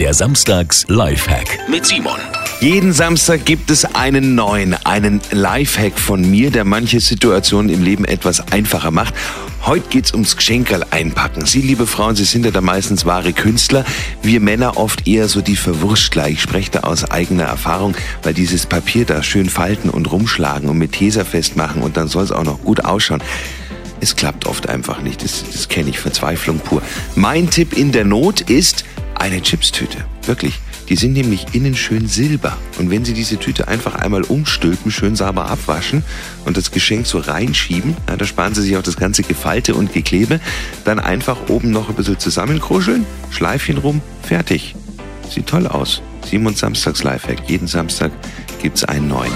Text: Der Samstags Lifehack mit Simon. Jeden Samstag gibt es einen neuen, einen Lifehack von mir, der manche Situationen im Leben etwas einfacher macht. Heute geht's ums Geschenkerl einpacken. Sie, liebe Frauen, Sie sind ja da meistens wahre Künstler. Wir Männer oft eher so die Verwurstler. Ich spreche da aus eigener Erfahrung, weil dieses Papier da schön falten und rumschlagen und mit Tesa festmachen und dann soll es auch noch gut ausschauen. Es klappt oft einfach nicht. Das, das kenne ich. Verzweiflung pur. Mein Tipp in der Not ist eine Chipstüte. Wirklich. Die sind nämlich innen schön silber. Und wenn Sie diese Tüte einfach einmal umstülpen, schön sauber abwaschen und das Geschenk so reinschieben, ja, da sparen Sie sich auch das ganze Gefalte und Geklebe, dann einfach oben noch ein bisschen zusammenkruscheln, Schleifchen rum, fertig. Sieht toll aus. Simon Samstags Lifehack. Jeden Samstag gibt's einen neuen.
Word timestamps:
Der 0.00 0.12
Samstags 0.12 0.84
Lifehack 0.88 1.68
mit 1.68 1.86
Simon. 1.86 2.18
Jeden 2.60 2.92
Samstag 2.92 3.44
gibt 3.44 3.70
es 3.70 3.84
einen 3.84 4.34
neuen, 4.34 4.74
einen 4.84 5.20
Lifehack 5.30 6.00
von 6.00 6.28
mir, 6.28 6.50
der 6.50 6.64
manche 6.64 6.98
Situationen 6.98 7.72
im 7.72 7.84
Leben 7.84 8.04
etwas 8.04 8.52
einfacher 8.52 8.90
macht. 8.90 9.14
Heute 9.64 9.88
geht's 9.90 10.12
ums 10.12 10.36
Geschenkerl 10.36 10.84
einpacken. 10.90 11.46
Sie, 11.46 11.60
liebe 11.60 11.86
Frauen, 11.86 12.16
Sie 12.16 12.24
sind 12.24 12.44
ja 12.44 12.50
da 12.50 12.60
meistens 12.60 13.06
wahre 13.06 13.32
Künstler. 13.32 13.84
Wir 14.20 14.40
Männer 14.40 14.78
oft 14.78 15.06
eher 15.06 15.28
so 15.28 15.40
die 15.40 15.56
Verwurstler. 15.56 16.28
Ich 16.28 16.42
spreche 16.42 16.72
da 16.72 16.80
aus 16.80 17.08
eigener 17.08 17.44
Erfahrung, 17.44 17.94
weil 18.24 18.34
dieses 18.34 18.66
Papier 18.66 19.04
da 19.04 19.22
schön 19.22 19.48
falten 19.48 19.90
und 19.90 20.10
rumschlagen 20.10 20.68
und 20.68 20.78
mit 20.78 20.92
Tesa 20.92 21.24
festmachen 21.24 21.82
und 21.82 21.96
dann 21.96 22.08
soll 22.08 22.24
es 22.24 22.32
auch 22.32 22.44
noch 22.44 22.60
gut 22.62 22.84
ausschauen. 22.84 23.22
Es 24.00 24.16
klappt 24.16 24.46
oft 24.46 24.68
einfach 24.68 25.00
nicht. 25.00 25.22
Das, 25.22 25.44
das 25.50 25.68
kenne 25.68 25.88
ich. 25.88 25.98
Verzweiflung 25.98 26.58
pur. 26.58 26.82
Mein 27.14 27.48
Tipp 27.48 27.72
in 27.72 27.92
der 27.92 28.04
Not 28.04 28.42
ist 28.42 28.84
eine 29.24 29.40
Chipstüte. 29.40 30.04
Wirklich. 30.26 30.60
Die 30.90 30.96
sind 30.96 31.14
nämlich 31.14 31.46
innen 31.54 31.74
schön 31.74 32.06
silber. 32.08 32.58
Und 32.78 32.90
wenn 32.90 33.06
Sie 33.06 33.14
diese 33.14 33.38
Tüte 33.38 33.68
einfach 33.68 33.94
einmal 33.94 34.22
umstülpen, 34.22 34.92
schön 34.92 35.16
sauber 35.16 35.46
abwaschen 35.46 36.04
und 36.44 36.58
das 36.58 36.70
Geschenk 36.70 37.06
so 37.06 37.20
reinschieben, 37.20 37.96
ja, 38.06 38.18
da 38.18 38.26
sparen 38.26 38.54
Sie 38.54 38.60
sich 38.60 38.76
auch 38.76 38.82
das 38.82 38.98
ganze 38.98 39.22
Gefalte 39.22 39.74
und 39.76 39.94
Geklebe, 39.94 40.40
dann 40.84 41.00
einfach 41.00 41.48
oben 41.48 41.70
noch 41.70 41.88
ein 41.88 41.94
bisschen 41.94 42.18
zusammenkruscheln, 42.18 43.06
Schleifchen 43.30 43.78
rum, 43.78 44.02
fertig. 44.22 44.76
Sieht 45.30 45.46
toll 45.46 45.66
aus. 45.68 46.02
Simon 46.30 46.54
Samstags 46.54 47.02
Lifehack. 47.02 47.48
Jeden 47.48 47.66
Samstag 47.66 48.12
gibt's 48.60 48.84
einen 48.84 49.08
neuen. 49.08 49.32